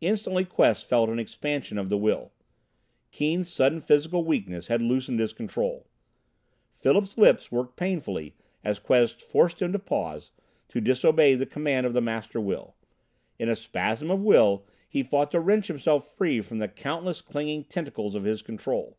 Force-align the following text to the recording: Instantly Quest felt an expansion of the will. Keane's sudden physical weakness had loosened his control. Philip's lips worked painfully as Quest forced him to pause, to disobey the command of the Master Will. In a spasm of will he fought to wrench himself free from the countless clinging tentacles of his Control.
Instantly 0.00 0.46
Quest 0.46 0.88
felt 0.88 1.10
an 1.10 1.18
expansion 1.18 1.76
of 1.76 1.90
the 1.90 1.98
will. 1.98 2.32
Keane's 3.10 3.52
sudden 3.52 3.80
physical 3.82 4.24
weakness 4.24 4.68
had 4.68 4.80
loosened 4.80 5.20
his 5.20 5.34
control. 5.34 5.86
Philip's 6.72 7.18
lips 7.18 7.52
worked 7.52 7.76
painfully 7.76 8.34
as 8.64 8.78
Quest 8.78 9.20
forced 9.20 9.60
him 9.60 9.72
to 9.72 9.78
pause, 9.78 10.30
to 10.68 10.80
disobey 10.80 11.34
the 11.34 11.44
command 11.44 11.84
of 11.84 11.92
the 11.92 12.00
Master 12.00 12.40
Will. 12.40 12.76
In 13.38 13.50
a 13.50 13.54
spasm 13.54 14.10
of 14.10 14.22
will 14.24 14.64
he 14.88 15.02
fought 15.02 15.30
to 15.32 15.38
wrench 15.40 15.66
himself 15.66 16.16
free 16.16 16.40
from 16.40 16.56
the 16.56 16.68
countless 16.68 17.20
clinging 17.20 17.64
tentacles 17.64 18.14
of 18.14 18.24
his 18.24 18.40
Control. 18.40 18.96